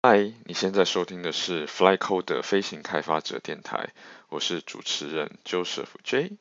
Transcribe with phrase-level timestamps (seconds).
[0.00, 3.92] 嗨，你现在收听的是 flyCoder 飞行开发者电台，
[4.28, 6.36] 我是主持人 Joseph J。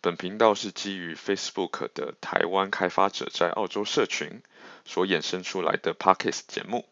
[0.00, 4.42] 本频道是基于 Facebook 的台湾开发者在澳洲社群
[4.84, 6.84] 所衍生出来的 Podcast 节目，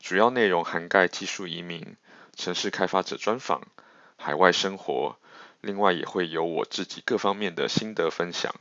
[0.00, 1.96] 主要内容涵盖技术移民、
[2.34, 3.60] 城市开发者专访、
[4.16, 5.18] 海外生活，
[5.60, 8.54] 另外也会有我自己各方面的心得分享。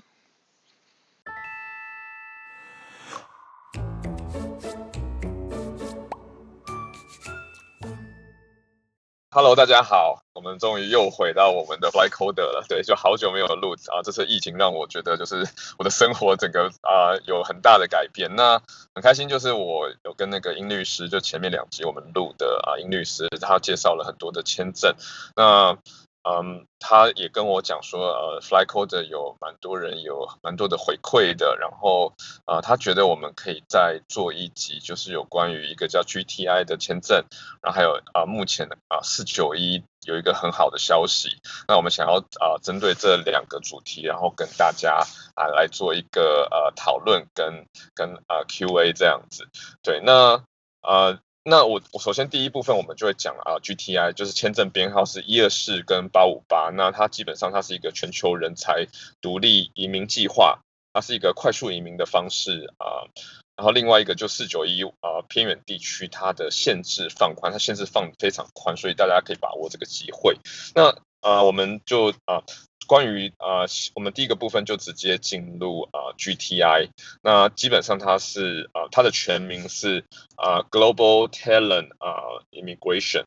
[9.33, 12.65] Hello，大家好，我们终于又回到我们的 flyCoder 了。
[12.67, 18.35] 对，就好久没有录啊，这次疫情让我觉得就是我的生活整个啊有很大的改变。
[18.35, 18.61] 那
[18.93, 24.93] 很开心，就是我有跟那个殷律师，就前面两集我们录的啊，殷律师他介绍了很多的签证。
[25.37, 25.77] 那
[26.23, 32.13] 嗯，他也跟我讲说，呃，flyCoder 有蛮多人有蛮多的回馈的，然后、
[32.45, 37.25] 呃，他觉得我们可以再做一集，就是有关于一个叫 GTI 的签证，
[37.63, 45.03] 然后还有啊、呃，目前啊四九一有一个很好的消息，那我们想要啊、呃，针对这两个主题，然后跟大家
[45.35, 49.47] 啊来做一个呃讨论跟跟啊 QA 这样子，
[49.81, 50.43] 对，那
[50.83, 51.19] 呃。
[51.43, 58.87] 那我我首先第一部分我们就会讲啊，GTI 就是签证编号是一二四跟八五八，那它基本上它是一个全球人才
[59.21, 60.59] 独立移民计划，
[60.93, 63.09] 它是一个快速移民的方式啊。
[63.55, 70.37] 然后另外一个就四九一啊，偏远地区它的限制放宽，它限制放非常宽，所以大家可以把握这个机会。
[70.75, 72.43] 那啊，我们就啊。
[72.91, 73.63] 关于啊、
[73.95, 76.89] 我们第一个部分就直接进入啊、GTI，
[77.21, 80.03] 那基本上它是啊、它的全名是
[80.35, 83.23] 啊、Global Talent 啊、呃、Immigration，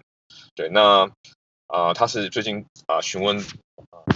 [0.54, 1.10] 对，那
[1.66, 3.44] 啊、呃，它是最近啊、询问。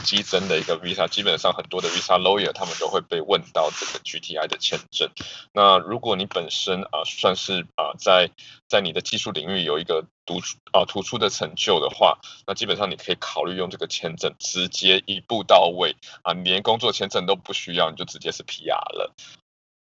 [0.05, 5.11] 激增的一个 visa，基本上很多的 visa lawyer 他们都会被问到这个 GTI 的签证。
[5.53, 8.31] 那如果你本身啊算是啊在
[8.69, 19.15] 在你的技术领域有一个突出啊突出的成就的话，那基本上你可以考虑用这个签证直接一步到位啊，你连工作签证都不需要，你就直接是 PR 了。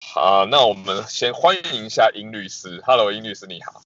[0.06, 2.82] 好，那我们先欢迎一下殷律师。
[2.86, 3.82] Hello，殷律师你好。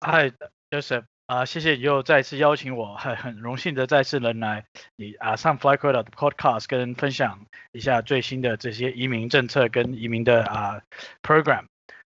[0.00, 1.11] Hi，Joseph。
[1.32, 4.66] 啊，谢谢你又再次邀请我，很很荣幸的再次能来
[4.96, 10.82] 你啊上 flyCoder 的 podcast 跟分享一下最新的这些移民政策跟移民的啊
[11.22, 11.64] program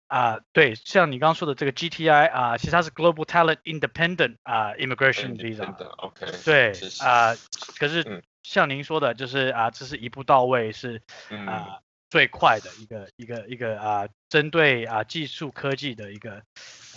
[0.09, 7.37] 啊，对，像你刚刚说的这个 GTI 啊，其实它是 Global Talent Independent 啊 Immigration Visa，OK，对啊，
[7.79, 11.01] 可是像您说的，就是啊，这是一步到位，是
[11.47, 11.79] 啊
[12.11, 16.39] 最快的一个一个一个啊，针对啊技术科技的一个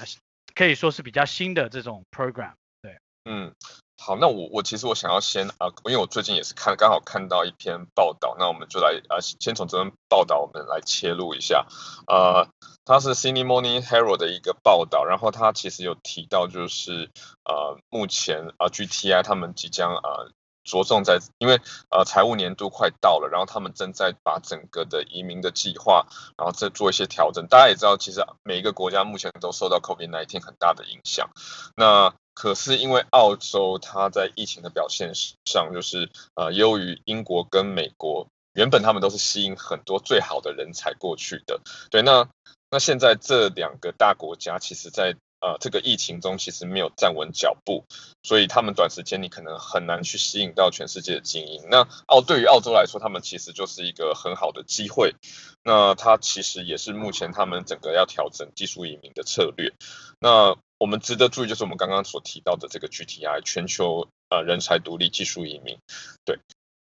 [0.56, 3.54] 可以说是比较新的这种 program，对，嗯，
[4.02, 11.66] 好，那我我其实我想要先啊，因为我最近也是看刚好看到一篇报道，那我们就来啊，先从这篇报道我们来切入一下，
[12.08, 12.48] 呃，
[12.84, 17.10] 它是 Sydney Morning Herald 的一个报道，然后它其实有提到就是
[17.44, 20.26] 呃，目前啊 GTI 他们即将啊。
[20.66, 21.60] 着重在，因为
[21.90, 26.06] 呃财务年度快到了，然后他们正在把整个的移民的计划，
[26.36, 27.46] 然后再做一些调整。
[27.46, 31.30] 大家也知道，其实每一个国家目前都受到 COVID-19 很大的影响。
[31.76, 35.12] 那可是因为澳洲它在疫情的表现
[35.44, 41.60] 上，就是呃优于英国跟美国，原本他们都是吸引很多最好的人才过去的。
[41.90, 42.28] 对，那
[42.70, 47.84] 那现在这两个大国家，其实在呃，这个疫情中其实没有站稳脚步，
[48.22, 51.68] 所以他们短时间你可能很难去吸引到全世界的精英。
[51.70, 55.14] 那澳对于澳洲来说，他们其实就是一个很好的机会。
[55.62, 59.72] 那它其实也是目前他们整个要调整技术移民的策略。
[60.20, 65.78] 那我们值得注意就是我们刚刚所提到的这个 GTI 全球呃人才独立技术移民。
[66.24, 66.38] 对，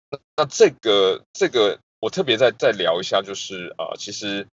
[0.09, 4.47] 那那这个这个我特别再再聊一下，就是呃其实。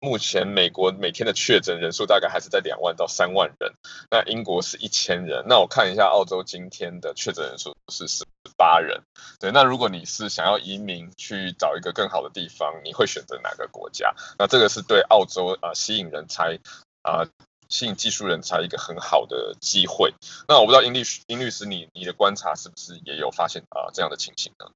[0.00, 3.72] 目前美国每天的确诊人数大概还是在两万到三万人，
[4.10, 5.44] 那英国是一千人。
[5.48, 8.24] 那我看一下澳洲今天的确诊人数是十
[8.56, 9.02] 八人。
[9.40, 14.14] 对，那如果你是想要移民去找一个更好的地方，你会选择哪个国家？
[14.38, 16.58] 那这个是对澳洲啊、吸引人才
[17.02, 17.26] 啊、
[17.68, 20.14] 吸引技术人才一个很好的机会。
[20.46, 24.70] 那我不知道殷律殷律师你你的观察是不是也有发现啊、呃、这样的情形呢？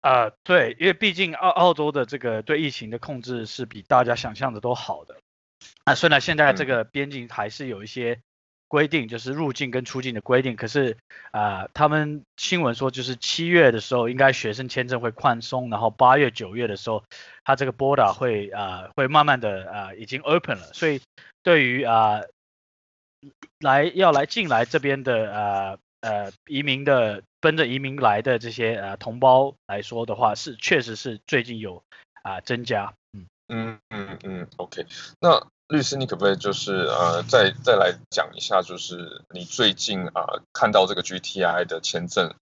[0.00, 5.16] 啊、呃，对，因为毕竟澳澳洲的这个对疫情的控制是比大家想象的都好的。
[5.84, 8.20] 啊，虽然现在这个边境还是有一些
[8.68, 10.96] 规定，就是入境跟出境的规定，可是
[11.32, 17.02] 啊、呃，他们新闻说就是七月的时候应该学生签证会宽松，然后八月九月的时候，
[17.42, 21.00] 它这个 border 会啊、呃、会慢慢的啊、呃、已经 open 了，所以
[21.42, 22.28] 对于啊、呃、
[23.58, 25.78] 来要来进来这边的啊。
[26.06, 31.82] 呃呃，移民的奔着移民来的这些呃同胞来说的话，是确实是最近有
[32.22, 33.26] 啊、呃、增加，嗯。
[33.48, 34.86] 嗯嗯嗯，OK，
[35.20, 42.34] 那律师，你可不可以就是呃，再再来讲一下，就是你最近啊、呃、看到这个 GTI 的签证，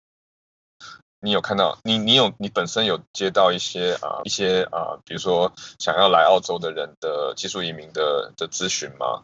[1.22, 9.24] 你有看到你你有你本身有接到一些啊、呃、一些啊、呃，比如说想要来澳洲的人的技术移民的的咨询吗？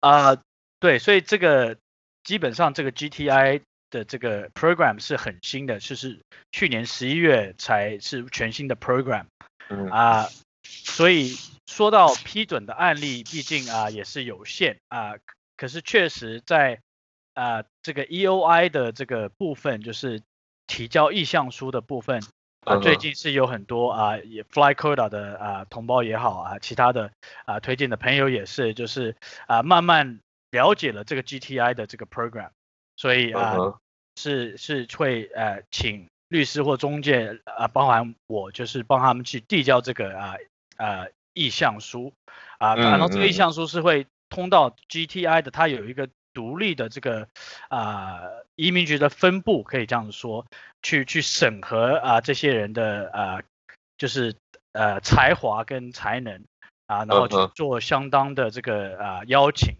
[0.00, 0.38] 啊、呃，
[0.80, 1.76] 对，所以这个
[2.24, 3.60] 基本上这个 GTI
[3.90, 9.26] 的这个 program 是很新的，就是去年十一月才是全新的 program，
[9.68, 10.30] 嗯啊、呃，
[10.64, 11.36] 所以。
[11.66, 15.14] 说到批准的案例，毕竟啊也是有限啊，
[15.56, 16.78] 可是确实在
[17.32, 20.22] 啊这个 EOI 的这个部分，就是
[20.66, 22.22] 提交意向书的部分
[22.60, 27.10] 啊，最近是有很多啊也 FlyCoda 的啊同胞也好啊，其他的
[27.46, 29.16] 啊推荐的朋友也是，就是
[29.46, 30.20] 啊慢慢
[30.54, 32.50] 了解了这个 GTI 的这个 program，
[32.96, 33.74] 所以啊
[34.16, 40.36] 是是会呃请律师或中介啊，包含我就是帮他们去递交这个啊
[40.76, 41.06] 啊。
[41.36, 42.12] 意向书
[42.58, 47.26] 啊，然后这个意向书是会通到 GTI 的，它有一个独立的这个
[47.68, 48.20] 啊
[48.54, 50.46] 移民局的分部，可以这样子说，
[50.80, 53.42] 去去审核啊这些人的啊
[53.98, 54.36] 就是
[54.70, 56.44] 呃才华跟才能
[56.86, 59.74] 啊，然后去做相当的这个啊邀请。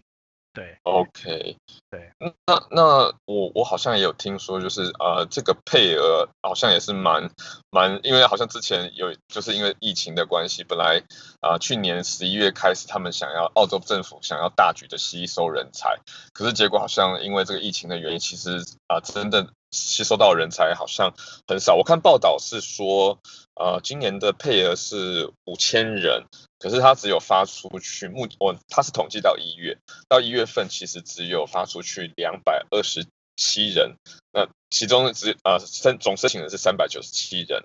[0.55, 1.57] 对，OK，
[1.89, 2.11] 对，
[2.47, 7.29] 那那我我好像也有听说，就是呃，这个配额好像也是蛮
[7.69, 11.03] 蛮，因为好像之前有就是因为疫情的关系，本来
[11.41, 15.97] 啊、呃、去年十一月开始，他们想要澳洲政府想要大举的吸收人才，
[16.33, 21.13] 可是结果好像因为这个疫情的原因，其实啊、呃、真的吸收到人才好像
[21.47, 21.75] 很少。
[21.75, 23.19] 我看报道是说，
[23.55, 26.23] 呃，今年的配额是五千人。
[26.57, 29.77] 可是他只有发出去，目我他是统计到一月，
[30.07, 33.05] 到一月份其实只有发出去两百二十
[33.35, 33.97] 七人，
[34.31, 37.61] 那其中只呃申总申请的是三百九十七人，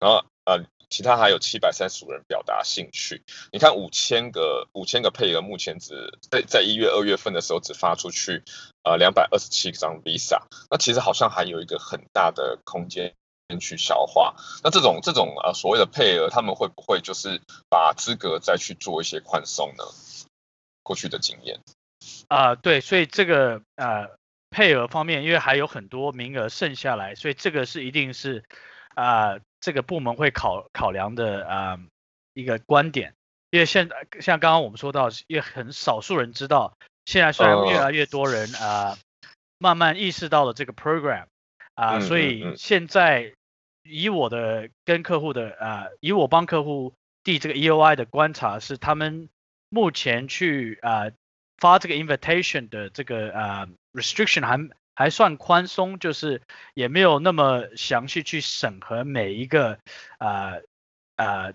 [0.00, 0.58] 然后呃
[0.92, 3.22] 其他还有七百三十五人表达兴趣。
[3.50, 8.42] 你看五千个五千个配额，目前只在在一月二月份的时候只发出去
[8.84, 13.14] 呃两百二十七张 visa，那其实好像还有一个很大的空间。
[13.60, 14.34] 去消化，
[14.64, 17.38] 那这种这种呃所谓的配额，他们会不会就是
[17.68, 19.84] 把资格再去做一些宽松呢？
[20.82, 21.60] 过去的经验
[22.28, 24.08] 啊、呃，对，所以这个呃
[24.48, 28.42] 配额方面，因为还有很多名额剩下来，所以这个是一定是
[28.94, 31.80] 啊、这个部门会考考量的啊、呃、
[32.34, 33.14] 一个观点，
[33.48, 36.76] 因为现在像刚刚我们说到，也很少数人知道，
[37.06, 38.98] 现在虽然越来越多人啊、呃、
[39.56, 41.24] 慢慢意识到了这个 program
[41.72, 43.32] 啊、呃，所以现在。
[43.84, 46.94] 以我的跟客户的啊、呃，以我帮客户
[47.24, 49.28] 递这个 EOI 的观察是，他们
[49.70, 51.12] 目前去啊、呃、
[51.56, 53.68] 发这个 invitation 的这个啊、呃、
[54.00, 54.56] restriction 还
[54.94, 56.42] 还算宽松，就是
[56.74, 59.78] 也没有那么详细去审核每一个
[60.18, 60.54] 啊
[61.16, 61.52] 啊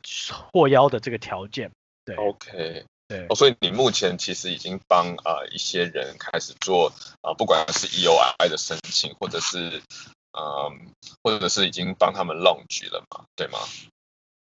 [0.51, 1.71] 获邀的这个条件。
[2.05, 6.89] 对，OK，对，哦，所以你目前其实已经帮啊、呃、一些人开始做
[7.21, 9.81] 啊、呃，不管是 EOI 的申请，或者是。
[10.39, 10.93] 嗯，
[11.23, 13.57] 或者是已经帮他们 launch 了嘛，对吗？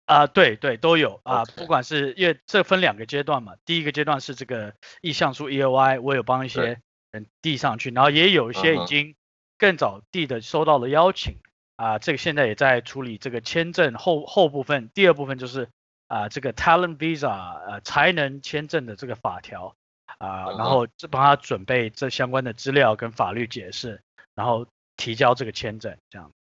[0.05, 6.79] 啊、呃，对对都有啊.不管是因为这分两个阶段嘛，第一个阶段是这个意向书 EOI，我有帮一些
[7.13, 9.15] 人递上去，然后也有一些已经
[9.57, 11.37] 更早递的收到了邀请。
[11.77, 15.69] 啊，这个现在也在处理这个签证后后部分，第二部分就是
[16.07, 17.29] 啊这个 talent visa
[17.67, 19.73] 呃才能签证的这个法条。
[20.17, 24.01] 啊，然后帮他准备这相关的资料跟法律解释，
[24.35, 24.67] 然后。
[24.95, 26.31] 提交这个签证，这样，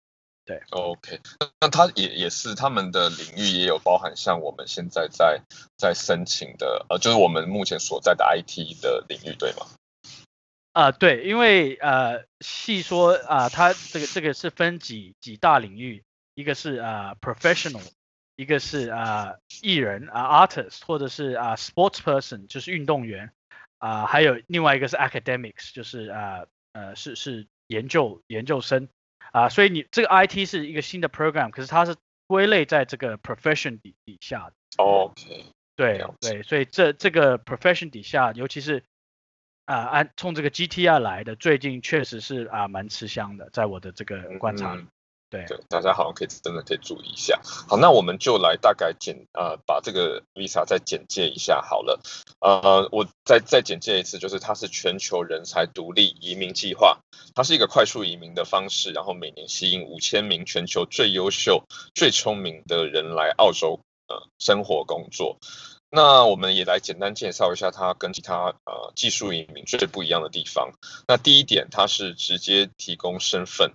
[0.45, 1.19] 对，OK，
[1.59, 5.41] 那他也也是他们的领域也有包含像我们现在在
[5.75, 9.65] 在申请的，呃，就是我们目前所在的 IT 的领域，对吗？
[10.73, 16.03] 啊、呃，对，因为呃，细说啊，它、呃、这个这个是分几几大领域，
[16.35, 17.89] 一个是啊、呃、professional，
[18.35, 23.31] 一个是啊、呃、艺人啊、呃、artist，或者是啊、呃、sports person，就是运动员
[23.77, 27.47] 啊、呃，还有另外一个是 academics，就是啊呃，呃是是。
[27.67, 28.89] 研究研究生
[29.31, 31.95] 啊，所以你这个 IT 是一个新的 program，可是它是
[32.27, 34.53] 归类在这个 profession 底底下的。
[34.83, 38.83] OK，对对，所以这这个 profession 底下，尤其是
[39.65, 44.81] 啊按冲这个 GTR 来的，最近确实是啊蛮吃香的，在我的这个观察里。
[44.81, 44.87] 嗯
[45.29, 47.41] 对，对，大家好像可以真的可以注意一下。
[47.43, 51.99] 好，那我们就来大概简呃把这个 Visa 再简介一下好了。
[52.39, 56.99] 呃，我再再简介一次，就是它是全球人才独立移民计划，
[57.33, 61.63] 它是一个快速移民的方式，然后每年吸引五千名全球最优秀、
[61.95, 63.79] 最聪明的人来澳洲
[64.09, 65.39] 呃生活工作。
[65.95, 70.71] 那我们也来简单介绍一下它跟其他呃技术移民最不一样的地方。
[71.07, 73.71] 那第一点，它是直接提供身份。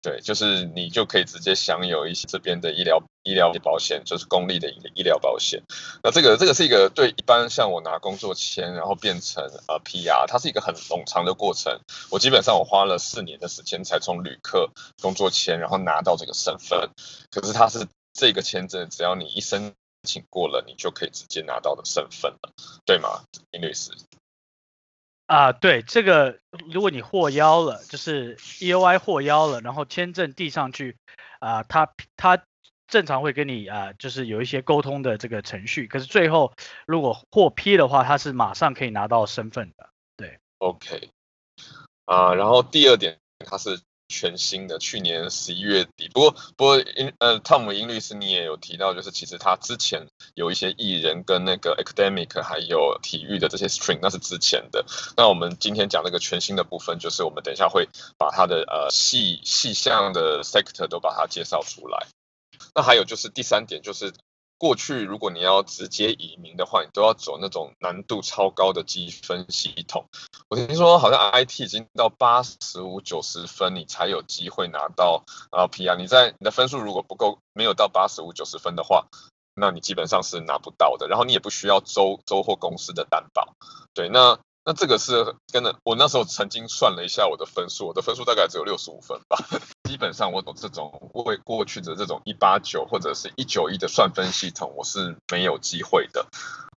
[0.00, 5.60] 对，就是你就可以直接享有一些这边的医疗医疗保险，就是公立的医疗保险。
[6.02, 11.80] 那这个这个是一个对一般像我拿工作签，然后变成呃 PR，它是一个很冗长的过程。
[12.10, 14.70] 我基本上我花了四年的时间才从旅客
[15.02, 16.88] 工作签，然后拿到这个身份。
[17.30, 19.74] 可是它是这个签证，只要你一申
[20.08, 22.50] 请过了，你就可以直接拿到的身份了，
[22.86, 23.92] 对吗，林律师？
[25.26, 26.40] 啊，对，这个
[26.72, 30.96] 如果你获邀了，就是 EOI 获邀了，然后签证递上去，
[31.40, 32.42] 啊，他他
[32.86, 35.86] 正常会跟你啊，就是有一些沟通的这个程序。
[35.86, 36.54] 可是最后
[36.86, 39.90] 如果获批的话，他是马上可以拿到身份的。
[40.16, 41.10] 对，OK，
[42.06, 43.78] 啊，然后第二点，他是。
[44.08, 46.08] 全新的，去年十一月底。
[46.08, 54.84] 不过，不过，英呃，汤姆英律师你也有提到，就是其实他之前有一些艺人跟那个 academic 还有体育的这些 string，那是之前的。
[55.16, 62.06] 那我们今天讲那个全新的部分，就是我们等一下会把它的呃细细项的 sector 都把它介绍出来。
[62.74, 64.12] 那还有就是第三点，就是。
[64.58, 70.06] 过去，如果你要直接移民的话，你都要走那种难度超高的积分系统。
[70.48, 75.96] 我听说好像 IT 已经到八十五、九十分，你才有机会拿到啊 PR。
[75.96, 79.06] 你在你的分数如果不够，没有到八十五、九十分的话，
[79.54, 81.06] 那你基本上是拿不到的。
[81.08, 83.54] 然后你也不需要州州或公司的担保。
[83.94, 84.38] 对，那。
[84.68, 89.38] 那这个是真的我那时候曾经算了一下我的分数，我的分数大概只有六十五分吧。
[89.88, 96.26] 基本上我懂这种为过去的这种一八九或者是一九一的算分系统，我是没有机会的。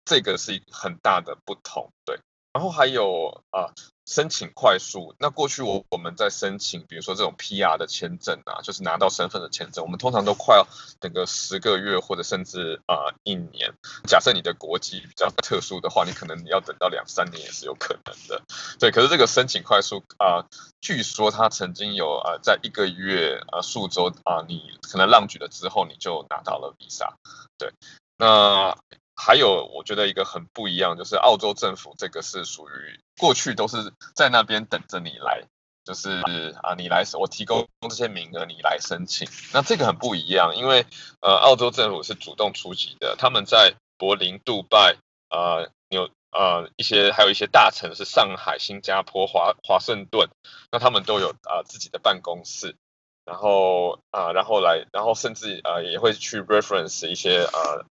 [0.05, 2.21] 这个是很大的不同，对。
[2.53, 3.73] 然后还有啊。
[4.09, 10.67] 申请快速，那过去我我们在申请，比如说这种 PR 的签证啊，就是拿到身份的签证，我们通常都快要
[10.99, 13.75] 等个十个月或者甚至啊、一年。
[14.07, 18.43] 假设你的国籍比较特殊的话，你可能你要等到两三年也是有可能的。
[18.79, 20.47] 对，可是这个申请快速啊、呃，
[20.81, 27.13] 据说它曾经有啊、在一个月啊数周啊，你可能浪举了之后，你就拿到了 Visa。
[27.59, 27.75] 对，
[28.17, 28.75] 那。
[29.21, 35.43] 还有，我觉得一个很不一样，就是澳洲政府这个是属于过去都是在那边等着你来，
[35.85, 36.21] 就是
[36.63, 39.29] 啊，你来，我提供这些名额，你来申请。
[39.53, 40.87] 那这个很不一样，因为
[41.21, 44.97] 呃，澳洲政府是主动出击的，他们在柏林、杜拜
[45.29, 50.29] 啊、纽啊一些，还有一些大城市，上海、新加坡、华华盛顿，
[50.71, 52.77] 那他们都有啊自己的办公室，
[53.25, 57.85] 然后啊，然后来，然后甚至啊也会去 reference 一些啊。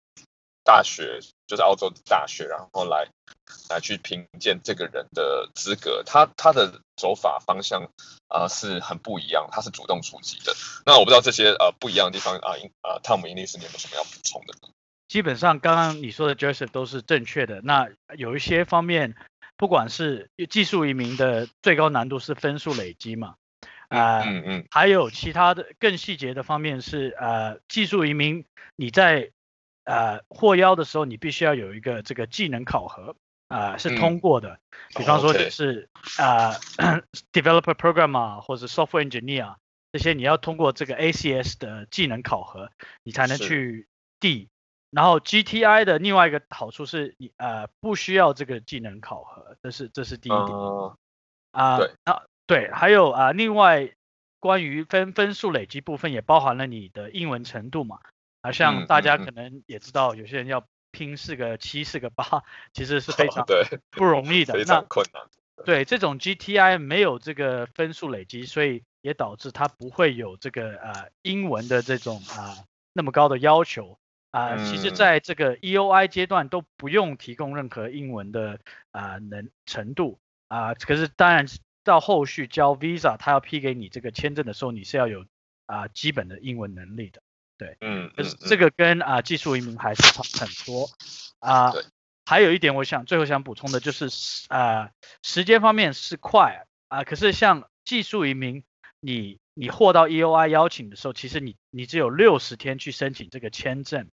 [0.67, 3.07] 大学就是澳洲的大学，然后来
[3.69, 7.83] 来去评鉴这个人的资格，他他的走法方向
[8.27, 10.53] 啊、呃、是很不一样，他是主动出击的。
[10.85, 12.51] 那我不知道这些呃不一样的地方啊，
[12.83, 14.53] 呃，汤姆英律师你有没有什么要补充的？
[15.07, 17.61] 基本上刚刚你说的 Joseph 都是正确的。
[17.61, 19.15] 那有一些方面，
[19.55, 23.35] 不管是技术移民的最高难度是分数累积嘛，
[23.87, 28.43] 啊、呃，嗯嗯，还有其他的更细节的方面是呃技术移民
[28.75, 29.31] 你在
[29.87, 33.15] 呃，获邀的时候，你必须要有一个这个技能考核，
[33.47, 34.49] 啊、呃，是通过的。
[34.49, 34.59] 嗯、
[34.97, 36.51] 比方说你是啊、
[37.31, 39.55] ，developer programmer 或者 software engineer
[39.93, 42.69] 这些，你要通过这个 ACS 的技能考核，
[43.03, 43.87] 你才能去
[44.19, 44.49] 递。
[44.91, 50.41] 然后 GTI 的另外一个好处是你呃不需要这个技能考核，这是这是第一点。
[51.51, 53.89] 啊、呃，对啊，对，还有啊、呃，另外
[54.39, 57.99] 关于分分数累积部分，也包含了你的英文程度嘛。
[58.41, 62.23] 啊，像大家可能也知道，有些人要拼四个七、四个八，
[62.73, 63.45] 其实是非常
[63.91, 64.53] 不容易的。
[64.53, 65.23] 非常困难。
[65.65, 73.97] 对，这种 GTI 没有这个分数累积，所以也导致它不会有这个呃英文的这种啊、呃、那么高的要求
[74.29, 74.65] 啊、呃。
[74.65, 78.59] 其实在这个 EOI 阶段都不用提供任何英文的
[78.91, 80.75] 啊、呃、能程度啊、呃。
[80.75, 81.47] 可是当然
[81.83, 85.21] 到后续交 Visa，他要批给你这个签证的时候，你是要有
[85.65, 87.23] 啊、呃、基本的英文能力的。
[87.57, 90.89] 对，嗯，就是这个跟啊、呃、技术移民还是差很多
[91.39, 91.83] 啊、呃。
[92.29, 94.07] 还有一点，我想最后想补充的就是
[94.49, 94.91] 啊、呃，
[95.23, 98.65] 时间方面是快啊、呃，可是像技术移民，
[98.99, 104.09] 你你获到 EOI 邀请的时候，其实你你只有六十天去申请这个签证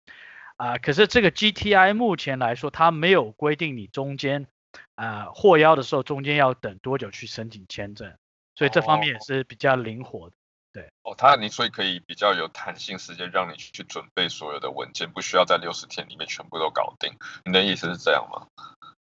[0.57, 0.79] 啊、呃。
[0.79, 4.47] 可是这个 GTI 目前来说，它没有规定你中间
[4.95, 8.15] 啊获邀的时候中间要等多久去申请签证，
[8.55, 10.37] 所以这方面也是比较灵活的。
[10.75, 17.15] 对哦，他你所以可以比较有弹性时间，让你去准备所有的文件，不需要在六十天里面全部都搞定。
[17.45, 18.49] 你的意思是这样吗？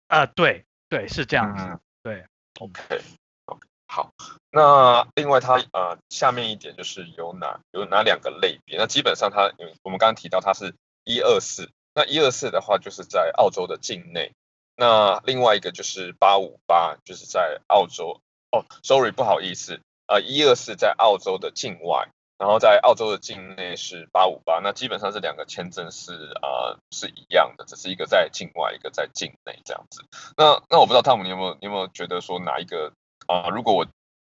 [0.08, 1.64] 啊、呃，对对，是这样子。
[1.66, 2.26] 嗯、对
[2.60, 3.02] ，OK
[3.46, 4.12] OK，好。
[4.52, 8.78] 那另外它呃下面一点就是有哪有哪两个类别？
[8.78, 9.52] 那基本上它
[9.82, 14.32] 我们刚刚提到它是一二四，那一二四的话就是在澳洲的境内。
[14.76, 18.22] 那另外一个就是八五八，就是在澳洲。
[18.52, 19.82] 哦，sorry，不好意思。
[20.14, 30.06] 呃一二四在澳洲的境外，然后在澳洲的境内是八五八，那基本上这两个签证是啊、呃、是一样的，只是一个在境外，一个在境内这样子。
[30.38, 32.94] 那那我不知道汤姆你有没有你有没有觉得说哪一个
[33.26, 33.50] 啊、呃？
[33.50, 33.88] 如果我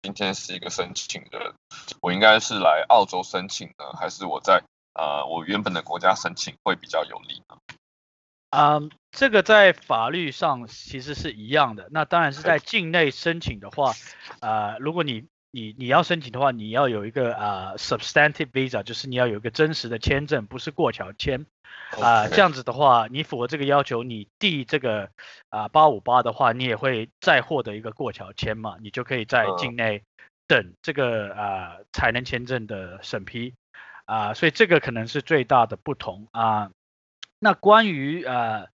[0.04, 1.54] 今天是一个申请人，
[2.02, 7.58] 我应该是来澳洲申请呢，还是我在啊、呃、我原本的国家申请会比较有利呢？
[8.52, 11.88] 嗯，um, 这个在法律上其实是一样的。
[11.92, 13.94] 那当然是在境内申请的话，
[14.40, 21.46] 啊、呃，如果你你你要申请的话，你要有一个啊、呃、substantive visa，就是你要有一个真实的签证，不是过桥签。
[22.00, 25.10] 啊这样子的话，你符合这个要求，你递这个
[25.50, 30.04] 啊八五八的话，你也会再获得一个过桥签嘛，你就可以在境内
[30.48, 33.54] 等这个啊、呃、才能签证的审批。
[34.06, 36.62] 啊、呃，所以这个可能是最大的不同啊。
[36.62, 36.72] 呃
[37.42, 38.68] 那关于呃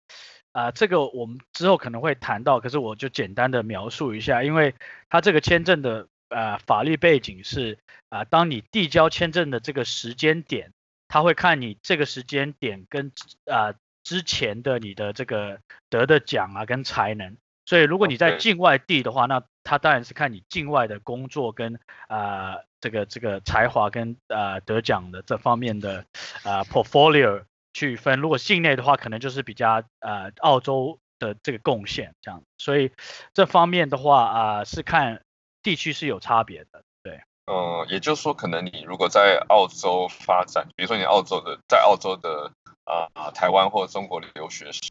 [0.52, 4.76] 呃这个我们之后可能会谈到，可是我就简单的描述一下，因为
[5.10, 10.72] 它这个签证的呃法律背景是啊、呃，当你递交签证的这个时间点，
[11.08, 13.12] 他会看你这个时间点跟
[13.46, 15.60] 啊、呃、之前的你的这个
[15.90, 17.36] 得的奖啊跟才能，
[17.66, 26.04] 所以如果你在境外递的话，那他当然是看你境外的工作跟啊、呃、这个这个才华跟啊、呃、得奖的这方面的
[26.42, 27.44] 啊、呃、portfolio。
[27.74, 32.90] 去分，如果境内的话，可能就是比较呃澳洲的这个贡献这样，所以
[33.32, 35.22] 这方面的话啊、呃、是看
[35.62, 37.20] 地区是有差别的，对。
[37.46, 42.52] 嗯，也就是说，可能你如果在澳洲发展，比如说你澳洲的在澳洲的
[42.84, 44.82] 啊、呃、台湾或中国留学生，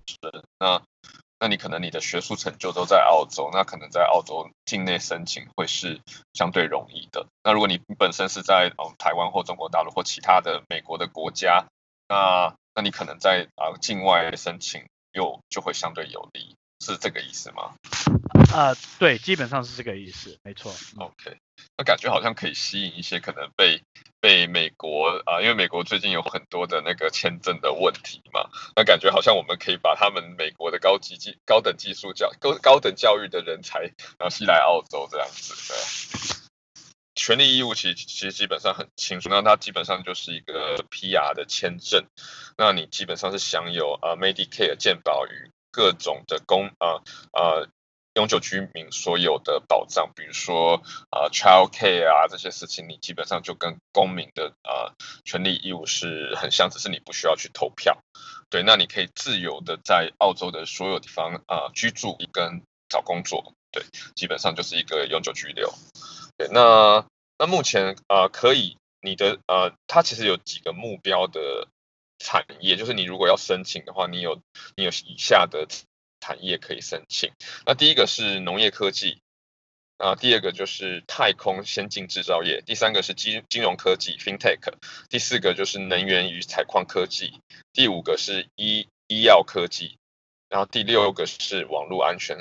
[0.60, 0.82] 那
[1.40, 6.02] 那你可能你的学术成就都在澳洲，那可能在澳洲境内申请会是
[6.34, 7.26] 相对容易的。
[7.42, 11.66] 那如果你本身是在嗯台湾或中国大陆或其他的美国的国家，
[12.10, 17.76] 那那你可能在啊境外申请又就会相对有利，是这个意思吗？
[18.52, 20.76] 啊、呃，对，基本上是这个意思，没错。
[20.98, 21.38] OK，
[21.78, 23.82] 那感觉好像可以吸引一些可能被
[24.20, 33.82] 被美国啊，因为美国最近有很多的那个签证的问题嘛，那感觉好像我们可以把他们美国的高级技高等技术教高高等教育的人才，
[34.18, 36.42] 然后吸来澳洲这样子，对。
[37.14, 42.06] 权利义务其实其实基本上很清楚，那它基本上就是一个 PR 的签证，
[42.58, 47.02] 那你基本上是享有呃 Medicare 健保与各种的公呃
[47.34, 47.68] 呃
[48.14, 50.82] 永久居民所有的保障，比如说
[51.12, 57.98] 呃 Child Care 啊这些事情，你基本上就跟公民的呃权利义务是很像，只是你不需要去投票，
[58.50, 65.74] 对，那你可以自由的在澳洲的所有地方啊、呃、居住跟找工作，对，基本上就是一个永久居留。
[66.38, 67.06] 对，那
[67.40, 71.70] 那目前呃可以你的呃，它其实有几个目标的
[72.24, 74.42] 产业，就是你如果要申请的话，你有
[74.76, 75.68] 你有以下的
[76.20, 77.32] 产业可以申请。
[77.66, 79.22] 那第一个是农业科技，
[79.98, 84.74] 啊，第二个就是太空先进制造业，第三个是金金融科技 FinTech，
[85.10, 87.40] 第四个就是能源与采矿科技，
[87.74, 89.98] 第五个是医医药科技，
[90.50, 92.38] 然后第六个是网络安全。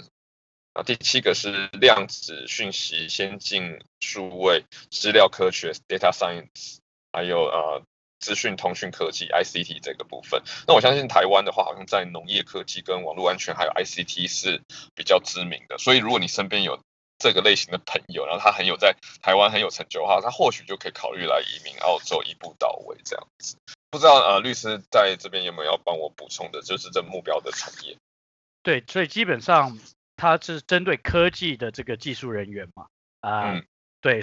[0.72, 6.78] 啊，第七个是量子讯息、先进数位、资料科学 （data science），
[7.10, 7.82] 还有呃
[8.20, 10.42] 资讯通讯科技 （ICT） 这个部分。
[10.68, 14.60] 那我相信台湾的话，好像在农业科技、跟网络安全还有 ICT 是
[14.94, 15.78] 比较知名的。
[15.78, 16.78] 所以如果你身边有
[17.18, 23.56] 这个类型的朋友，然后他很有在台湾很有成就的话，他或许就可以考虑来移民澳洲，一步到位这样子。
[23.90, 27.96] 不知道呃律师在这边有没有要帮我补充的，就是这目标的产业？
[28.62, 29.78] 对，所以基本上。
[30.22, 32.86] 它是针对科技的这个技术人员嘛？
[33.20, 33.66] 啊、呃，嗯、
[34.02, 34.22] 对，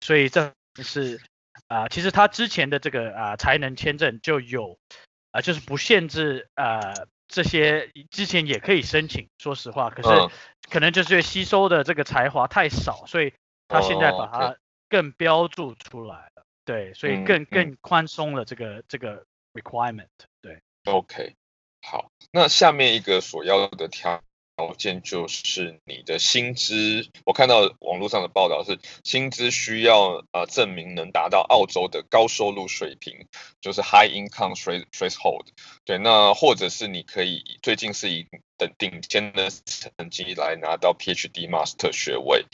[0.00, 1.20] 所以这是
[1.68, 4.78] 啊、呃，其实他之前的这个啊、呃、才能签证就有
[5.30, 9.28] 啊、呃，就是不限制啊、呃、这些之前也可以申请。
[9.38, 10.34] 说实话，可是
[10.68, 13.32] 可能就是吸收的这个才华太少，所以
[13.68, 14.56] 他现在把它
[14.88, 16.42] 更标注出来了。
[16.64, 20.06] 对，所以更更宽松了这个这个 requirement。
[20.40, 21.34] 对，OK，
[21.82, 24.22] 好，那下面一个所要的条。
[24.60, 33.26] 条件就是你的薪资，我看到网络上的报道是薪资需要呃证明能达到澳洲的高收入水平，
[33.62, 35.46] 就是 high income threshold。
[35.86, 38.26] 对，那或者是你可以最近是以
[38.58, 42.44] 等顶尖的成绩来拿到 PhD Master 学位，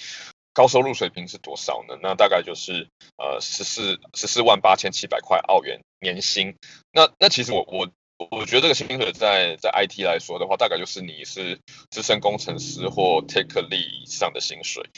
[0.53, 1.99] 高收入水平是多少呢？
[2.01, 6.55] 那大概就是呃十四十四万八千七百块澳元年薪。
[6.93, 7.91] 那那其实我我。
[8.31, 14.89] 我觉得这个薪水在在 IT 来说的话，大概就是你是资深工程师或 Tech Lead 以上的薪水。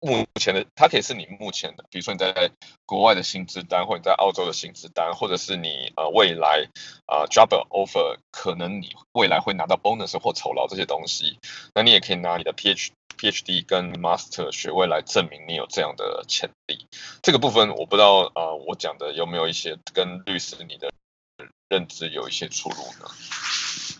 [0.00, 2.52] 目前的它可以是你目前的，比如说你在
[2.86, 6.68] 国外的薪资单，或者你在澳洲的薪资单，或者是你呃未来
[7.06, 11.38] 啊、呃、job offer，可能你未来会拿到 bonus 或酬劳这些东西。
[11.74, 16.86] 那你也可以拿你的 Ph PhD 跟 Master 学位来证明你有这样的潜力。
[17.20, 20.92] 这个部分我不知道啊、呃，我讲的有没有一些跟律师你的
[21.68, 23.10] 认知有一些出入呢？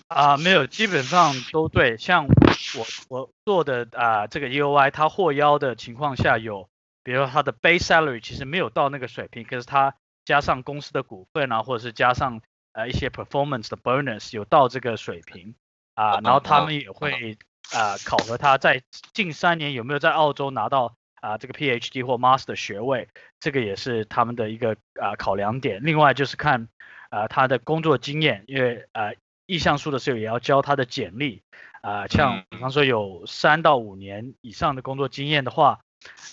[0.08, 1.98] 啊、呃，没有，基本上都对。
[1.98, 6.68] 像我我做的啊、呃，这个 EOI 它获邀的情况下有，
[7.04, 12.40] 比如说他的 base salary 其实没有到那个水平，可是他加上公司的股份啊，或者是加上
[12.72, 15.54] 呃一些 performance 的 bonus 有到这个水平
[15.94, 17.36] 啊、呃，然后他们也会
[17.72, 23.08] 啊、呃、考核他在近三年有没有在澳洲拿到啊、呃、这个 PhD 或 Master 学位，
[23.40, 25.80] 这个也是他们的一个啊、呃、考量点。
[25.82, 26.68] 另外就是看啊、
[27.10, 29.06] 呃、他的工作经验，因为啊。
[29.06, 29.16] 呃
[29.50, 31.42] 意向书的时候也要交他的简历
[31.80, 35.80] 啊、呃，像比方说有三到五年以上的工作经验的话，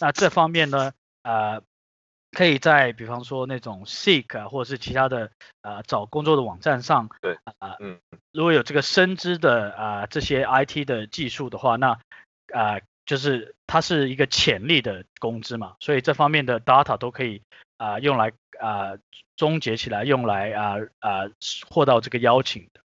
[0.02, 0.92] 那这方面呢，
[1.24, 1.62] 呃，
[2.34, 8.02] 可以在比方说那种 Seek 啊，或者是其他的呃找工作的网站上，对，啊，嗯，
[8.34, 11.92] 如果有这个深知的啊、呃、这些 IT 的技术的话，那
[12.54, 17.42] 啊、呃、就是它是一个潜力的工资嘛，所以这方面的 data 都可以
[17.78, 18.98] 啊、呃、用来啊
[19.36, 21.22] 终结起来，用来啊啊
[21.70, 22.82] 获到这个邀请的。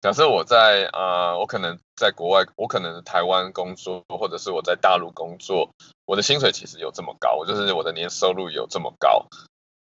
[0.00, 5.70] 假设我在呃，我可能在国外，我可能台湾工作，或者是我在大陆工作，
[6.04, 9.26] 我的薪水其实有这么高，我就是我的年收入有这么高，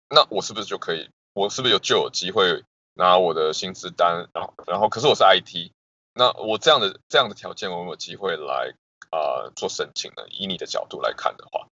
[0.09, 5.71] 那我是不是就可以，我是不是有就有机会拿我的薪资单，然后然后可是我是 IT，
[6.13, 8.73] 那我这样的这样的条件，我有没有机会来
[9.09, 10.23] 呃做申请呢？
[10.29, 11.67] 以你的角度来看的话，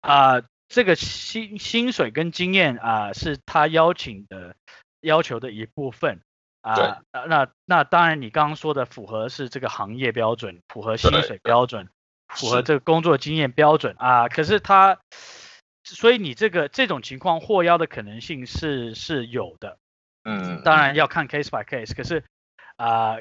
[0.00, 4.56] 啊、呃，这个薪薪水跟经验啊、呃，是他邀请的
[5.00, 6.20] 要求的一部分。
[6.62, 11.90] 啊，那那当然，你刚刚说的符合是这个行业标准，符合薪水标准，
[12.28, 14.28] 符合这个工作经验标准啊。
[14.28, 14.98] 可是他，
[15.82, 19.76] 所以你这个这种情况获邀的可能性是是有的，
[20.22, 21.94] 嗯，当然要看 case by case。
[21.94, 22.24] 可是
[22.76, 23.18] 啊，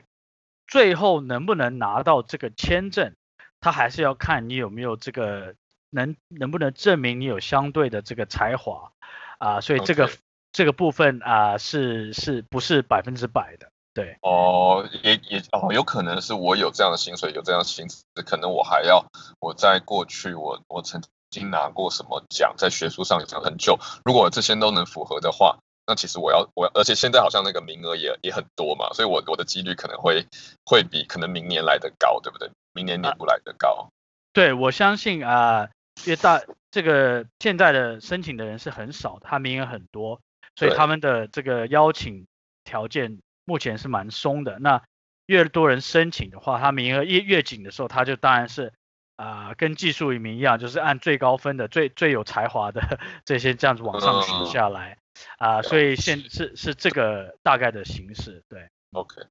[0.65, 3.13] 最后能不能拿到这个签证，
[3.59, 5.53] 他还是要看你有没有这个
[5.93, 8.91] 能能不能证明你有相对的这个才华
[9.37, 9.61] 啊。
[9.61, 10.07] 所以这个。
[10.07, 10.17] Okay.
[10.55, 13.71] 这个部分啊、呃，是是不是百分之百的？
[13.91, 19.03] 对哦，也也哦，有可能是我有这样的薪水，有这样的薪资，可能我还要
[19.39, 21.01] 我在过去我我曾
[21.31, 23.79] 经拿过什么奖，在学术上有很久。
[24.05, 30.23] 如果这些都能符合的话，那其实我要我要，而且现在好像那个名额也也很多嘛，所以我我的几率可能会
[30.67, 32.47] 会比可能明年来的高，对不对？
[32.73, 33.69] 明年你不来的高。
[33.69, 33.89] 啊、
[34.33, 35.69] 对，我相信啊，
[36.05, 40.19] 因为大这个现在的申请的人是很少的，他名额很多。
[40.55, 42.27] 所以他们的这个邀请
[42.63, 44.59] 条件目前是蛮松的。
[44.59, 44.83] 那
[45.25, 48.71] 越多人申请的话，他名额越越紧的时候，他就当然是
[49.15, 54.99] 啊、呃，跟技术移民一样，就是按最高分的、最最有才华的 这些这样子往上选下来
[55.37, 55.63] 啊、呃。
[55.63, 58.43] 所以现是是这个大概的形式。
[58.47, 59.23] 对，OK，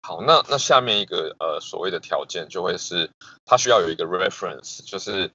[0.00, 3.10] 好，那那下面一个呃所谓的条件就会是，
[3.44, 5.30] 他需要有一个 reference，就是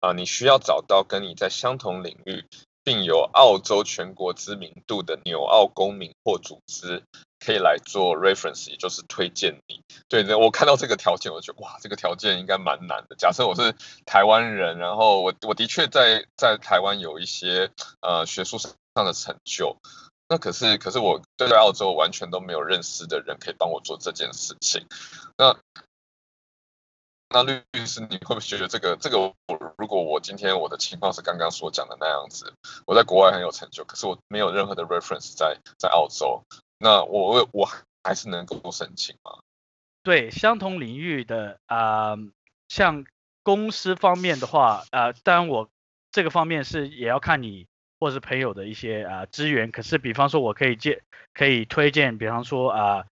[0.00, 2.44] 啊、你需要找到跟你在相同领域。
[2.82, 7.02] 并有澳洲全国知名度的纽澳公民或组织
[7.38, 9.82] 可以来做 reference，也就是推荐你。
[10.08, 13.16] 对，我看到这个条件，我觉得哇，这个条件应该蛮难的。
[13.16, 13.74] 假设我是
[14.06, 19.76] 台湾人，然后我我的确在在台湾有一些呃学术上的成就，
[20.26, 24.86] 那可是可是我对澳洲完全都没有认识的人可以帮我做这件事情，
[25.36, 25.54] 那。
[27.32, 29.32] 那律师，你会不会觉得这个这个
[29.78, 32.52] 如果我今天我的情况是刚刚所讲的那样子，
[32.86, 36.42] 我在国外很有成就，可是我没有任何的 reference 在在澳洲，
[36.78, 37.68] 那我我
[38.02, 39.38] 还是能够申请吗？
[40.02, 42.16] 对，相同领域的啊、
[42.68, 43.04] 像
[43.44, 45.68] 公司方面的话啊、呃，当然我
[46.10, 47.68] 这个方面是也要看你
[48.00, 51.00] 或是朋友的一些啊、呃、资源，可是比方说我可以介
[51.32, 53.04] 可以推荐，比方说啊、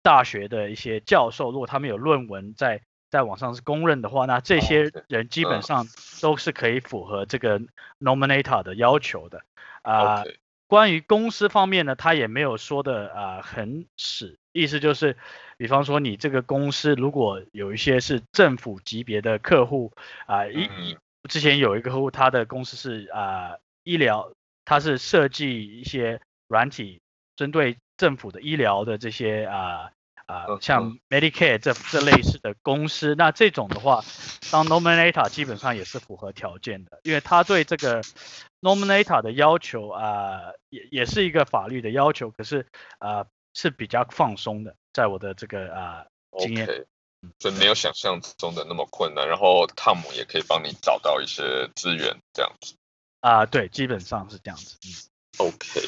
[0.00, 2.80] 大学的一些教授，如果他们有论文在。
[3.14, 5.86] 在网上是公认的话，那这些人基本上
[6.20, 7.60] 都是可以符合这个
[8.00, 9.40] nominator 的要求的
[9.82, 10.24] 啊。
[10.66, 15.16] 关于公司方面呢，他也没有说的啊、呃、很死，意思就是，
[15.56, 19.92] 比方说你这个公司如果有一些是政府级别的客户
[20.26, 20.98] 啊，一、呃、
[21.28, 24.32] 之前有一个客户，他的公司是啊、呃、医疗，
[24.64, 27.00] 他是设计一些软体
[27.36, 29.92] 针对政府的医疗的这些啊。
[30.26, 34.02] 呃啊、呃，像 Medicare 这这类似的公司，那这种的话，
[34.50, 38.02] 当 Nominator 基本上也是符合条件的，因为他对这个
[38.60, 42.66] Nominator 的要求啊、呃，也也是一个法律的要求，可是
[42.98, 46.84] 啊、呃、是比较放松的，在我的这个啊、呃、经验，okay,
[47.38, 52.74] 所以没有想象中的那么困难，然后汤姆也可以帮你找到一些资源这样子。
[53.20, 54.78] 啊、呃，对，基本上是这样子。
[54.84, 55.80] 嗯，OK。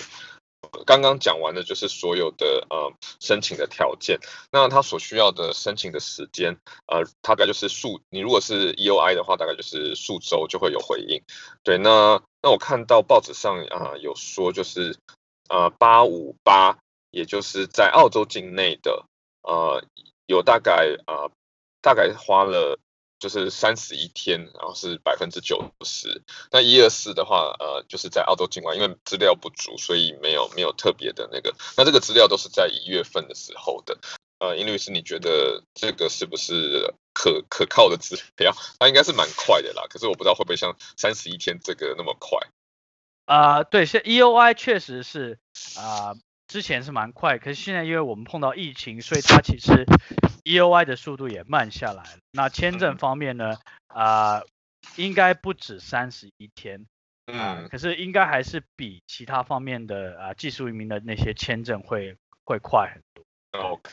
[0.86, 4.18] 刚刚讲完的就是所有的呃申请的条件，
[4.50, 11.22] 那他所需要的申请的时间，呃，大概就是数，你如果是 EOI 的话，大概就是数周就会有回应。
[11.62, 14.96] 对，那那我看到报纸上啊、有说就是
[15.48, 16.78] 呃八五八，
[17.10, 19.04] 也就是在澳洲境内的
[19.42, 19.82] 呃
[20.26, 21.30] 有大概、呃、
[21.80, 22.78] 大概花了。
[23.18, 26.22] 就是三十一天，然后是百分之九十。
[26.50, 31.54] 那一二四的话，呃，就是在澳洲境外，因为资料不足，所以没有没有特别的那个。
[31.76, 33.98] 那这个资料都是在一月份的时候的。
[34.38, 38.54] 呃，殷律师，你觉得这个是不是可可靠的资料？
[38.78, 42.38] 它应该是蛮快的啦，可是我不知道会不会像三十一天这个那么快。
[43.24, 45.38] 呃，对，现 EOI 确实是
[45.76, 46.08] 啊。
[46.08, 46.16] 呃
[46.48, 49.84] 之前是蛮快，可是现在因为我们碰到疫情，所以它其实
[50.46, 52.20] EOI 的速度也慢下来了。
[52.30, 54.46] 那签证方面呢，啊、呃，
[54.94, 56.86] 应该不止三十一天，
[57.26, 63.24] 啊、呃，可是应该还是比其他方面的啊、呃、技术移民的那些签证会会快很多。
[63.60, 63.90] OK，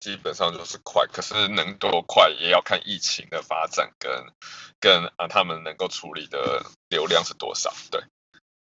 [0.00, 4.10] 基本上就是快，可是能多快也要看疫情的发展跟
[4.80, 7.70] 跟啊他们能够处理的流量是多少。
[7.90, 8.02] 对，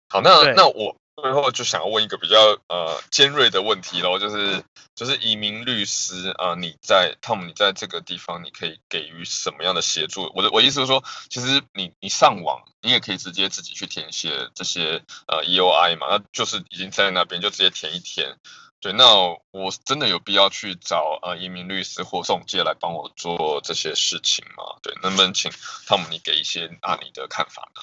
[0.08, 0.94] 好，那那我。
[1.16, 2.36] 最后就想要问一个比较
[2.68, 10.30] 呃尖锐的问题喽，就是就是移民律师啊、你在 Tom，你在这个地方你可以给予什么样的协助？
[10.34, 18.36] 我的我意思是说，其实你你上网，你也可以直接自己去填写这些呃 EOI 嘛，那就是已经在那边就直接填一填。
[18.80, 19.06] 对，那
[19.50, 24.76] 我真的有必要去找呃移民律师或中介来帮我做这些事情吗？
[24.82, 25.50] 对，能不能请
[25.86, 27.80] Tom 你给一些啊你的看法呢？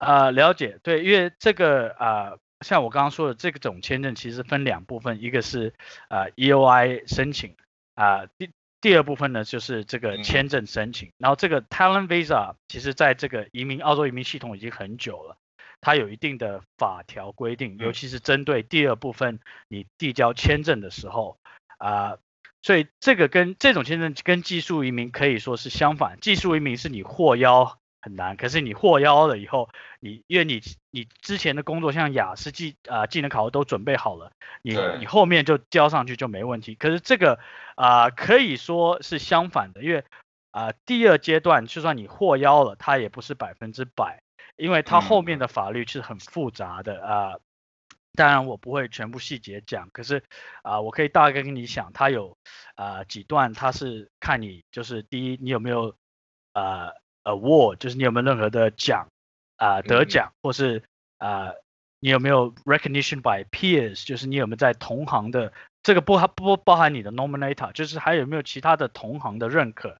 [0.00, 5.74] 啊、呃，了解，对，因为这个啊、呃，像我刚刚说的，这个种签证其实分两部分，一个是
[6.08, 7.54] 啊、呃、EOI 申请
[7.96, 11.12] 啊，第、呃、第二部分呢就是这个签证申请。
[11.18, 15.36] 然后这个 Talent Visa 其实在这个移民澳洲移民系统已经很久了，
[15.82, 21.36] 它有一定的法条规定，尤其是针对第二部分你递交签证的时候
[21.76, 22.18] 啊、呃，
[22.62, 27.76] 所以这个跟这种签证跟技术移民可以说是相反，技术移民是你获邀。
[28.02, 29.68] 很难，可是你获邀了以后，
[30.00, 34.32] 你因为你你之前的工作像雅思技啊技能考核都准备好了，
[34.62, 36.74] 你你后面就交上去就没问题。
[36.74, 37.38] 可是这个
[37.74, 40.02] 啊、呃、可以说是相反的，因为
[40.50, 44.22] 啊、呃、第二阶段就算你获邀了，它也不是百分之百，
[44.56, 47.40] 因为它后面的法律是很复杂的啊、呃。
[48.14, 50.24] 当然我不会全部细节讲，可是
[50.62, 52.38] 啊、呃、我可以大概跟你想，它有
[52.76, 55.94] 啊、呃、几段，它是看你就是第一你有没有
[56.54, 56.86] 啊。
[56.86, 59.08] 呃 Award 就是你有没有任何的奖
[59.56, 60.82] 啊、呃、得奖，或是
[61.18, 61.54] 啊、呃、
[62.00, 65.52] 你有没有 recognition by peers，就是你有没有在同行的
[65.82, 69.90] 这个不不不包含你的 nominator，就是还有没有其他的同行的认可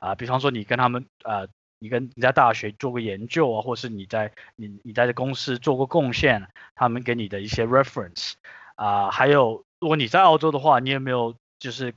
[0.00, 0.14] 啊、呃？
[0.16, 8.32] 比方说你跟他们啊、呃，你跟你在大学做过研究啊，或是你在你你在这公司做过贡献，他们给你的一些 reference
[8.76, 11.94] 啊、呃，还有如果你在澳洲的话，你有没有就是。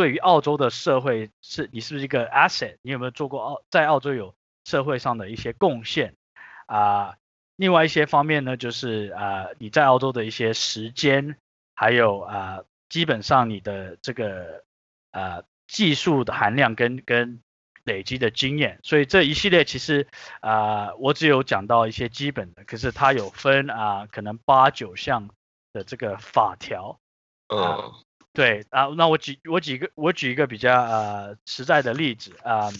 [0.00, 2.78] 对于澳洲的社会是，你是不是一个 asset？
[2.80, 4.34] 你有没有做过澳在澳洲有
[4.64, 6.14] 社会上的一些贡献
[6.64, 7.16] 啊、
[7.56, 11.36] 另外一些方面呢，就是啊、你在澳洲的一些时间，
[11.74, 14.64] 还有啊、基本上你的这个
[15.10, 17.42] 啊、技术的含量跟跟
[17.84, 18.80] 累积的经验。
[18.82, 20.08] 所以这一系列其实
[20.40, 25.28] 啊、我只有讲到一些基本的，可是它有分啊、可能八九项
[25.74, 26.98] 的这个法条。
[28.32, 32.72] 对啊，那我举我举一个我举一个比较呃实在的例子啊、呃，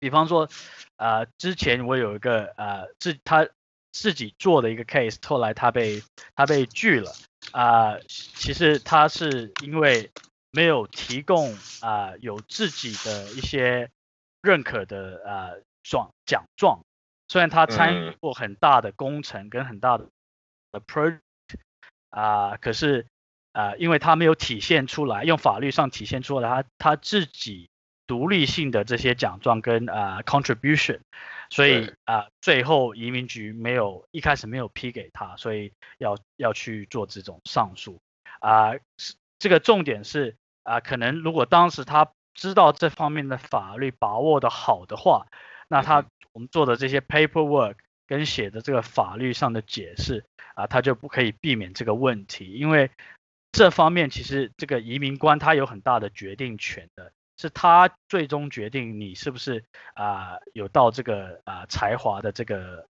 [0.00, 0.48] 比方说
[0.96, 3.48] 啊、呃，之前我有一个呃自他
[3.92, 6.02] 自己做的一个 case，后来他被
[6.34, 7.12] 他被拒了
[7.52, 10.10] 啊、呃，其实他是因为
[10.50, 13.88] 没有提供啊、呃、有自己的一些
[14.42, 16.80] 认可的呃状奖状，
[17.28, 20.08] 虽然他参与过很大的工程跟很大的
[20.88, 21.20] project
[22.10, 23.06] 啊、呃，可是。
[23.52, 27.68] 啊、呃，因为他没有体现出来，用法律上体现出来他他自己
[28.06, 31.00] 独立性的这些奖状跟啊、呃、contribution，
[31.50, 38.00] 所以啊、呃、最后移民局没有一开始没有批给他，所以要要去做这种上诉
[38.40, 38.80] 啊、呃。
[39.38, 45.26] 这个重点是啊、呃，可能如果当时他知道这方面的法律把握的好的话，
[45.68, 52.90] 那他我们做的这些 paperwork 跟写的这个法律上的解释啊、呃，他就不可以避免这个问题，因为。
[53.52, 62.86] 这方面其实这个移民官他有很大的决定权的，是他最终决定你是不是啊、呃、有到这个啊、呃、才华的这个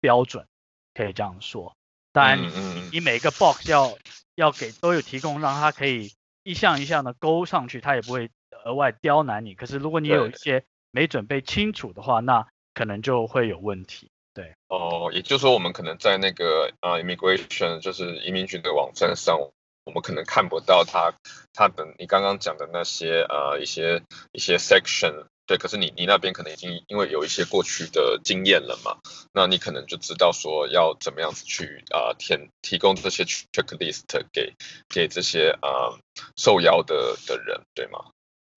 [0.00, 0.46] 标准，
[0.94, 1.76] 可以这样说。
[2.12, 2.48] 当然你
[2.92, 3.98] 你每个 box 要
[4.34, 6.12] 要给都有提供，让他可以
[6.44, 8.30] 一项一项的勾上去，他也不会
[8.64, 9.54] 额外刁难你。
[9.54, 14.10] 可是如果你有一些没准备清楚的话，那可能就会有问题。
[14.32, 14.54] 对。
[14.68, 19.38] 哦，也就是说，我们可能在那个呃 immigration 就是移民局的网站上，
[19.86, 21.14] 我们可能看不到他
[21.54, 25.24] 他的你刚刚讲的那些呃一些一些 section。
[25.48, 28.98] 对，可是你你那边可能已经因为有一些过去的经验了嘛，
[29.32, 34.52] 那你可能就知道说要怎么样子去啊、填提供这些 checklist 给
[34.88, 35.98] 给这些啊、呃、
[36.36, 38.10] 受邀的的人，对吗？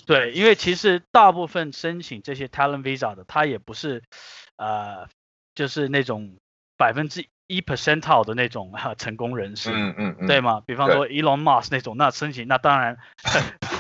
[0.07, 4.01] 对，因为其实大部分申请这些 talent visa 的，他也不是
[4.55, 5.07] 呃
[5.53, 6.37] 就是那种
[6.75, 10.61] 百分之一 percentile 的那种哈、啊、成功人士，嗯嗯嗯，对吗？
[10.67, 12.95] 比方说 Elon Musk 那种，那申请那当然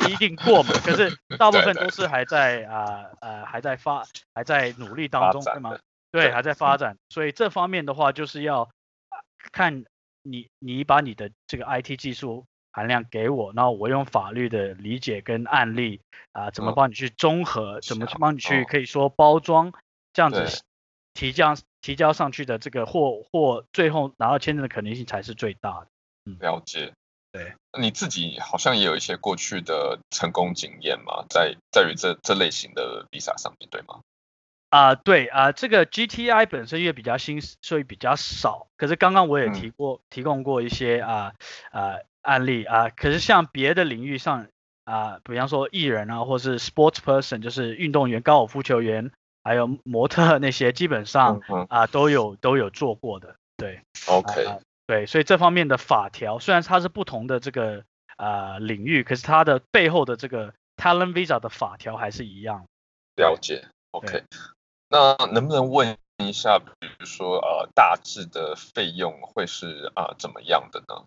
[0.09, 0.71] 一定过嘛。
[0.83, 4.03] 可是 大部分都是还在啊呃还在发
[4.33, 5.77] 还在努力当中，对吗？
[6.11, 6.97] 对，对还在发展。
[7.09, 8.67] 所以这方面的话，就是要
[9.51, 9.85] 看
[10.23, 16.01] 你你把你的这个 IT 技术含量给我，然后我用法律的理解跟案例
[16.31, 19.71] 啊、呃，怎么帮你去综合，嗯、怎么去帮你去可以说包装
[20.11, 20.63] 这样子。
[21.15, 25.87] 提交提交上去的这个或或最后拿到签证的可能性才是最大的。
[26.25, 26.93] 嗯，了解。
[27.31, 34.01] 对，你自己好像也有一些过去的成功经验嘛，在在于这这类型的 visa 上面，对吗？
[34.71, 38.67] 啊、呃，对啊、呃，这个 GTI 本身也比较新，所以比较少。
[38.77, 41.33] 可是刚刚我也提过、嗯、提供过一些啊
[41.71, 42.89] 啊、案例啊、呃。
[42.89, 44.47] 可是像别的领域上
[44.85, 49.11] 啊、呃，比方说艺人啊，或是 sports person，就是运动员、高尔夫球员。
[49.41, 57.83] 还有模特那些基本上啊、呃、都有都有做过的，对，OK，、呃、对，所以这方面的法条虽然它是不同的这个
[58.17, 62.65] 呃领域，可是它的背后的这个 talent visa 的法条还是一样。
[63.15, 64.23] 了解，OK，
[64.89, 71.05] 那能不能问一下，比如说呃大致的费用会是啊、呃、怎么样的呢？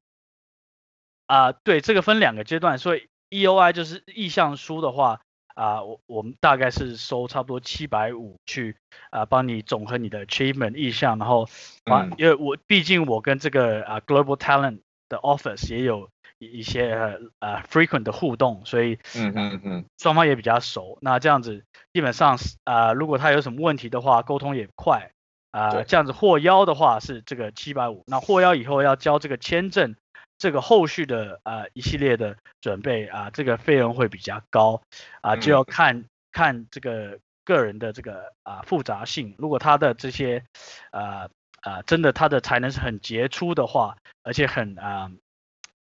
[1.26, 5.20] 啊、呃，对，这个分两个阶段，所以 EOI 就是意向书的话。
[5.54, 8.76] 啊，我我们大概是收差不多七百五去
[9.10, 11.48] 啊，帮你总和你的 achievement 意向，然后
[11.84, 20.98] 啊，因为我毕竟我跟这个啊 Global Talent 的 Office 也有一一些呃 frequent 的互动，所以嗯嗯嗯，双方也比较熟。
[21.00, 25.10] 那这样子基本上是啊，如果他有什么问题的话，沟通也快
[25.50, 25.82] 啊。
[25.82, 29.96] 这样子获邀的话是这个七百五，那获邀以后要交这个签证。
[30.42, 34.82] 这个后续的啊、呃、一系列的准备啊，这个费用会比较高
[35.20, 39.36] 啊，就要看、嗯、看这个个人的这个啊复杂性。
[39.38, 40.42] 如果他的这些
[40.90, 41.28] 啊
[41.60, 45.12] 啊真的他的才能是很杰出的话，而且很啊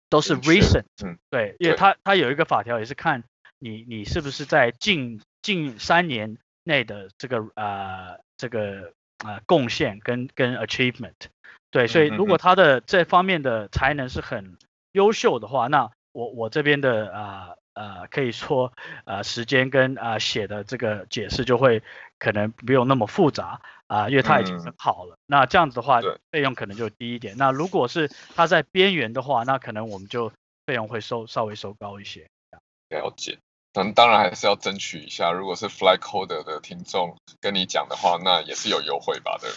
[0.09, 3.23] 都是 recent，嗯，对，因为他他有一个法条也是看
[3.59, 11.29] 你你是不是在近近三年内的这个啊这个啊贡献跟跟 achievement。
[11.71, 14.58] 对，所以如果他的这方面的才能是很
[14.93, 18.73] 优秀的话，那我我这边的啊呃，呃可以说
[19.05, 21.84] 呃时间跟啊、呃、写的这个解释就会
[22.17, 25.15] 可能不用那么复杂啊、呃，因为他已经很好了。
[25.27, 26.01] 那这样子的话，
[26.32, 27.36] 费用可能就低一点。
[27.38, 30.32] 那如果是他在边缘的话，那可能我们就
[30.65, 32.27] 费用会收稍微收高一些。
[32.89, 33.38] 了解，
[33.71, 35.32] 但当然还是要争取一下。
[35.32, 39.38] 如果是 Flycoder 的听众跟你讲的话，那也是有优惠吧？
[39.39, 39.51] 对。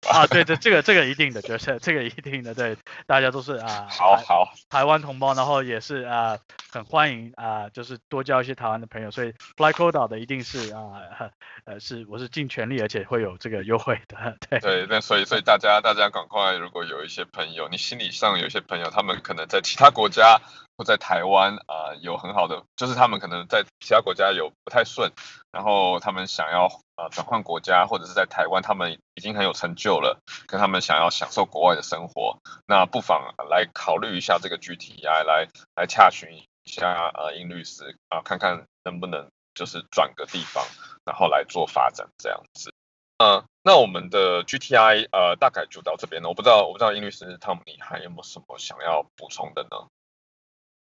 [0.08, 6.38] 啊，对对，这个这个一定的，就是这个一定的，对，大家都是啊，好好台湾同胞，然后也是啊，
[6.70, 11.02] 很欢迎啊，就是多交一些台湾的朋友，所以 Flycoder 的一定是啊，
[11.64, 20.40] 呃，是我是尽全力，而且会有这个优惠的，对对，那所以所以大家大家赶快，如果有一些朋友，你心理上有一些朋友，他们可能在其他国家。
[20.78, 25.10] 或在台湾啊、有很好的，就是他们可能在其他国家有不太顺，
[25.50, 40.64] 然后他们想要啊转换国家，或者是在台湾他们已经很有成就了，跟他们想要享受国外的生活，那不妨来考虑一下这个 GTI，来来洽询一下呃殷律师啊、看看能不能就是转个地方，
[41.04, 42.72] 然后来做发展这样子。
[43.18, 49.88] 嗯、呃，那我们的 GTI 呃大概就到这边了，我不知道我不知道殷律师汤姆你还有没有什么想要补充的呢？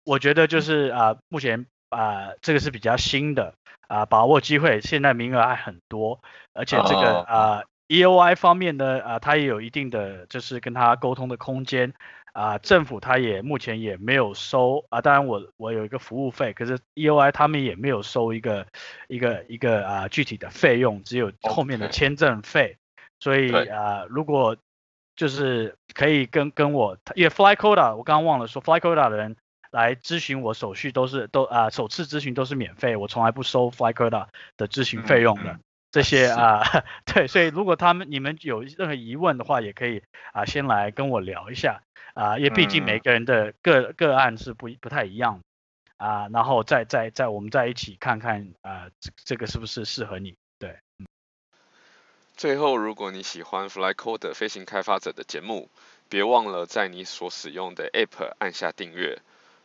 [0.05, 3.53] 我觉得就是啊、呃，目前啊、呃，这个是比较新的
[3.87, 6.21] 啊、呃，把握机会，现在名额还很多，
[6.53, 11.93] 而且这个啊、呃、EOI 方面呢啊，它、呃、也有一定的就是跟他沟通的空间
[12.33, 18.67] 啊、呃，政府他也目前也没有收啊、呃，当然我我有一个服务费，可是 EOI 他们也没有收一个
[19.07, 22.77] 一个一个啊、呃、具体的费用，只有后面的签证费，
[23.21, 24.57] 所以啊、呃，如果
[25.15, 29.37] 就是可以跟跟我，因为 Flycoder 我刚刚忘了说 Flycoder 的人。
[29.73, 35.59] 来咨询我手续都是都啊、呃、首次咨询都是免费，我从来不收 Flycoder 的咨询费用的、嗯、
[35.91, 39.97] 这些啊、呃、 对，所以如果他们你们有任何疑问的话，也可以
[40.31, 41.81] 啊、呃、先来跟我聊一下
[42.13, 45.41] 啊、呃，因为毕竟每个人的个、嗯、个案是不不太一样
[45.97, 50.35] 啊、呃，然后再再再我们在一起看看啊、呃、这这个是不是适合你？
[50.59, 50.77] 对，
[52.37, 55.69] 最后，如果你喜欢 flycoder 飞行开发者的节目，
[56.09, 59.19] 别忘了在你所使用的 App 按下订阅。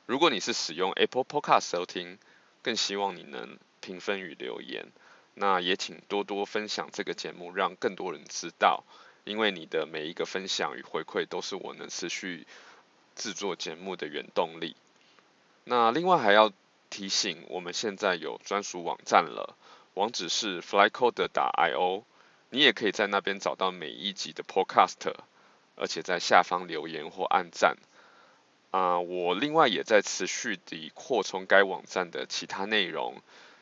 [0.09, 2.19] 如果你是使用 Apple Podcast 收听，
[2.63, 4.87] 更希望你能评分与留言。
[5.35, 8.85] 那也请多多分享这个节目，让更多人知道。
[9.25, 12.47] 因为你的每一个分享与回馈，都是我能持续
[13.17, 14.77] 制作节目的原动力。
[15.65, 16.51] 那另外还要
[16.89, 19.59] 提醒，我们现在有专属网站了，
[19.93, 22.05] 网址是 flycoder.io。
[22.49, 25.13] 你也可以在那边找到每一集的 Podcast，
[25.77, 27.77] 而且在下方留言或按赞。
[28.71, 33.17] 啊、我另外也在持续地扩充该网站的其他内容，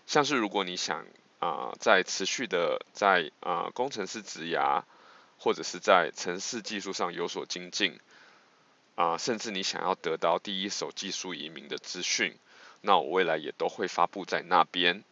[0.07, 1.05] 像是如果你想
[1.39, 4.83] 啊、在持续的在啊、工程师职涯，
[5.39, 8.01] 或者是在城市技术上有所精进，
[8.95, 12.35] 啊、甚至你想要得到第一手技术移民的资讯，
[12.81, 15.05] 那我未来也都会发布在那边。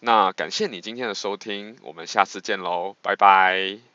[0.00, 3.91] 那感谢你今天的收听，我们下次见喽，拜拜。